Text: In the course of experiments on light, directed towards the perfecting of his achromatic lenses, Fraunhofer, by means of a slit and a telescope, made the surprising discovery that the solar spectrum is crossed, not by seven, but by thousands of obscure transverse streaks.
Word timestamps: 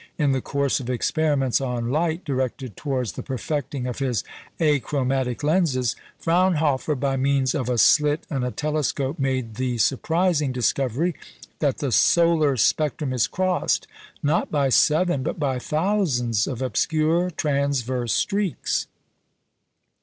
In 0.17 0.31
the 0.31 0.41
course 0.41 0.79
of 0.79 0.89
experiments 0.89 1.61
on 1.61 1.91
light, 1.91 2.25
directed 2.25 2.75
towards 2.75 3.11
the 3.11 3.21
perfecting 3.21 3.85
of 3.85 3.99
his 3.99 4.23
achromatic 4.59 5.43
lenses, 5.43 5.95
Fraunhofer, 6.17 6.95
by 6.95 7.17
means 7.17 7.53
of 7.53 7.69
a 7.69 7.77
slit 7.77 8.25
and 8.27 8.43
a 8.43 8.49
telescope, 8.49 9.19
made 9.19 9.57
the 9.57 9.77
surprising 9.77 10.51
discovery 10.51 11.13
that 11.59 11.77
the 11.77 11.91
solar 11.91 12.57
spectrum 12.57 13.13
is 13.13 13.27
crossed, 13.27 13.85
not 14.23 14.49
by 14.49 14.69
seven, 14.69 15.21
but 15.21 15.37
by 15.39 15.59
thousands 15.59 16.47
of 16.47 16.63
obscure 16.63 17.29
transverse 17.29 18.11
streaks. 18.11 18.87